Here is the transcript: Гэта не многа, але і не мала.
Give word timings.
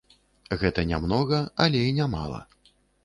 Гэта 0.61 0.85
не 0.91 0.99
многа, 1.03 1.41
але 1.67 1.85
і 1.91 1.93
не 2.01 2.11
мала. 2.17 2.41